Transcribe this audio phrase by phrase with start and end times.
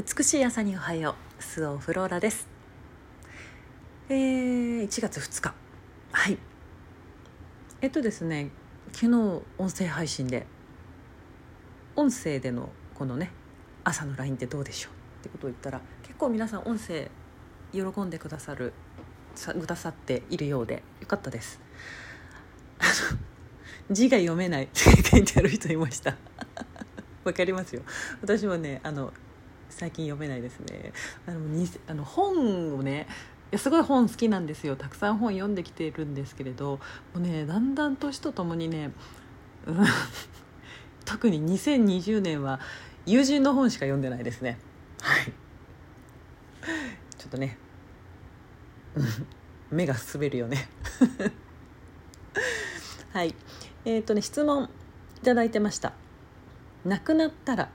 [0.00, 1.42] 美しい朝におはよう。
[1.42, 2.48] スオフローラです。
[4.08, 5.54] えー、1月2日。
[6.10, 6.38] はい。
[7.82, 8.48] えっとですね
[8.94, 10.46] 昨日音声配信で
[11.96, 13.30] 音声でのこのね
[13.84, 17.10] 朝の LINE ってどうでしょうってことを言ったら結構皆さん音声
[17.74, 18.72] 喜んでくださる
[19.34, 21.60] さくださっているようでよかったです。
[22.78, 23.18] あの
[23.90, 26.16] 字が読めないって書いてある人いました。
[27.22, 27.82] わかりますよ。
[28.22, 29.12] 私もねあの
[29.70, 30.92] 最近読めないですね。
[31.26, 33.06] あのにあの本をね
[33.52, 34.76] いやすごい本好きなんですよ。
[34.76, 36.78] たくさん本読んできているんですけれど
[37.14, 38.92] もうねだんだん年とともにね、
[39.66, 39.84] うん、
[41.04, 42.60] 特に2020年は
[43.06, 44.58] 友人の本しか読んでないですね。
[45.00, 45.32] はい。
[47.18, 47.58] ちょっとね
[49.70, 50.68] 目が滑るよね。
[53.12, 53.34] はい。
[53.84, 54.68] えっ、ー、とね質問
[55.16, 55.92] いただいてました。
[56.84, 57.68] 亡くなったら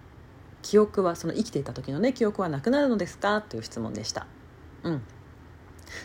[0.66, 3.40] 記憶はその生きていた時のね記憶はなくなるのですか？
[3.42, 4.26] という質問でした。
[4.82, 5.02] うん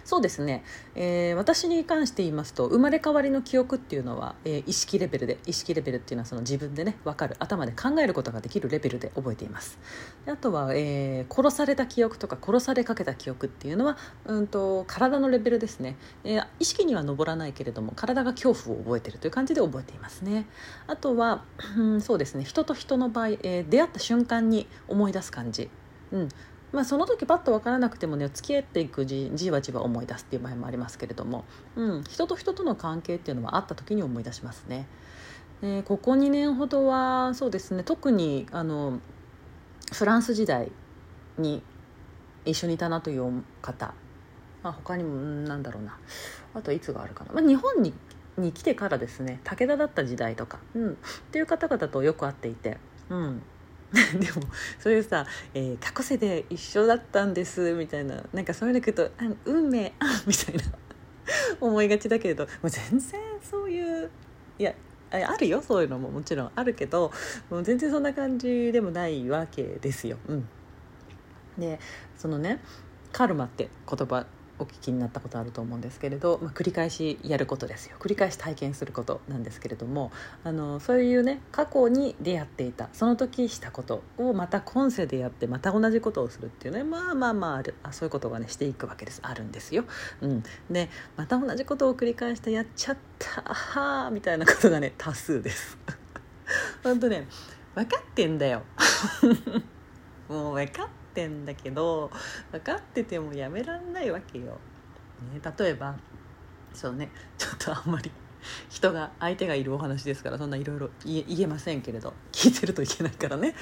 [0.04, 0.64] そうですね、
[0.94, 9.78] えー、私に関して言いますと生まれ変わりの記憶っていうのは、えー、意識レベルで意識レベルっていうのはその自分でね分かる頭で考えることができるレベルで覚えています。
[10.24, 20.46] であとは、えー、殺された記憶とか殺されかけた記憶っていうのは、うんと、体のレベルですね、えー、意識には上らないけれども体が恐怖を覚えてるという感じで覚えていますね。
[20.86, 21.44] あとは、
[21.76, 22.44] うん、そうですね。
[22.44, 25.70] 人と人の場合、えー、出会った瞬間に思い出す感じ。
[26.12, 26.28] うん、
[26.72, 31.44] まあ、その時パッと分からなくてもね付き合っていくじじわじわ思い出すっていう場合もありますけれども、
[31.76, 34.86] うん、人と人との関係っていうのはあった時に思い出しますね。
[35.60, 39.00] でここ2年ほどはそうですね特にあの
[39.92, 40.70] フランス時代
[41.38, 41.62] に
[42.44, 43.92] 一緒にいたなという方、
[44.62, 45.98] まあ、他にもなんだろうな。
[46.54, 47.92] あといつがあるかな、まあ、日本に
[48.38, 50.94] に来てからですね武田だった時代とか、うん、っ
[51.30, 52.78] ていう方々とよく会っていて、
[53.10, 53.42] うん、
[54.18, 54.42] でも
[54.78, 58.22] そういうさ、えー、過去世で一緒だったんですみたいな。
[58.32, 59.10] なんかそういうの聞くとあ
[59.44, 60.62] 運命あみたいな。
[61.60, 64.10] 思いがちだけれどもう全然そういう
[64.58, 64.74] いや
[65.10, 66.10] あるよそういうのも。
[66.10, 67.12] もちろんあるけど
[67.50, 70.16] もう全然そんな感じでもないわけですよ。
[70.28, 70.48] うん、
[71.58, 71.78] で
[72.16, 72.60] そのね
[73.12, 74.26] カルマって言葉
[74.60, 80.12] お聞きになったことあると思うんですけれど、まあ、繰り返しやることですよ繰り返し体験することなんですけれども
[80.44, 89.84] あのそういうね過去に出会っていたその時したことをまた今世でやってまた同じことをするっていうねまあまあまああるあそういうことがねしていくわけですあるんですよ。
[90.20, 95.78] うん、でまた同じことを繰り返してやっちゃったはあみたいなことがね多数です。
[96.82, 97.26] 本当ね
[97.74, 98.62] 分かってんだよ
[100.28, 102.10] もう分かってんだけど
[102.52, 104.58] 分かっててもやめらんないわけよ。
[105.32, 105.96] ね、例えば
[106.72, 108.10] そうねちょっとあんまり
[108.68, 113.54] 人が相手がいるお話ですからそんないろいろ言えませんけれど聞いてるといけないからね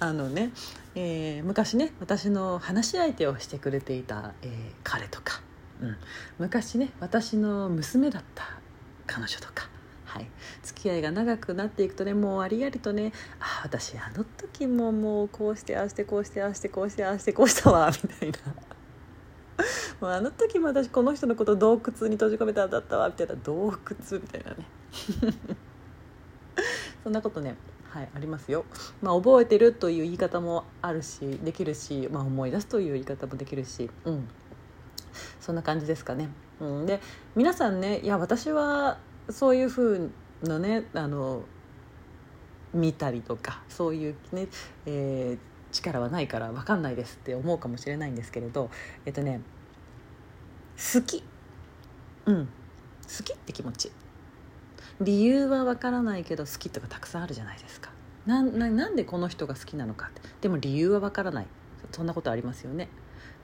[0.00, 0.50] あのね、
[0.94, 4.50] えー、昔ね私の話し相手をしてくれていた、えー、
[4.82, 5.40] 彼とか、
[5.80, 5.96] うん、
[6.38, 8.44] 昔ね私の娘だった
[9.06, 9.70] 彼女とか
[10.08, 10.26] はい、
[10.62, 18.38] 付き合いが長くなっていくとねもうありありとねあ私あの時ももうこうしてああしてこうしてああしてこうしてああしてこうしたわ みたいな。
[20.00, 23.34] もうあの時も私この人のこと洞窟に閉じ込めたんだったわみたいな。
[23.34, 23.74] 洞窟
[24.12, 24.66] みたいなね。
[27.04, 27.56] そんなことね
[27.90, 28.64] はいありますよ、
[29.02, 34.28] まあ、覚えてるという言い方もあるしできるし、まあ、思い出すという言い方もできるしうん。
[35.40, 36.28] そんな感じですかね、
[36.60, 37.00] うん、で
[37.34, 38.98] 皆さんねいや私は
[39.30, 40.10] そういうふ
[40.42, 41.42] うなねあの
[42.72, 44.48] 見たりとかそういうね、
[44.86, 48.70] えー、力はないから分かんないですって思うかもしれないんですけれど
[49.06, 49.40] えっとね
[50.78, 51.24] 好き。
[52.26, 52.46] うん。
[52.46, 53.90] 好きって気持ち。
[55.00, 57.90] 理由は分からないけど好きとかたくさんあるじゃないですか。
[58.26, 60.20] なななんでこの人が好きなのかって。
[60.42, 61.46] でも理由は分からない。
[61.90, 62.88] そんなことありますよね、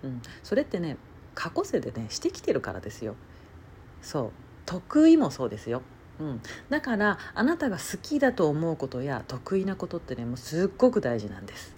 [0.03, 0.99] うん、それってね
[1.35, 3.17] 過去世でねしてきてるからですよ。
[4.01, 4.31] そう。
[4.67, 5.83] 得意もそうですよ、
[6.21, 11.75] うん、だからあなたが好きだと思うことや得意なことってねもうすっごく大事なんです。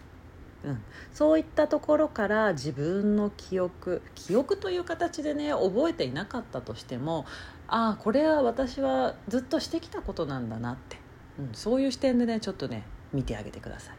[0.64, 0.82] うん、
[1.12, 7.24] そういったところから自分の記憶記憶という形でね覚えていなかったとしても
[7.68, 10.96] ああこれは私はずっとしてきたことなんだなって、
[11.38, 13.96] うん、そういう視点でねちょっとね見てあげてください。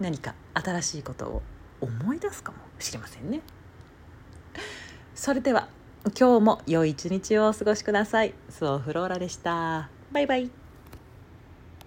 [0.00, 1.42] 何か新しいことを
[1.80, 3.40] 思い出すかもしれませんね。
[5.14, 5.68] それでは。
[6.12, 8.34] 今日も良い一日をお過ごしください。
[8.50, 9.88] スオフローラでした。
[10.12, 10.63] バイバイ。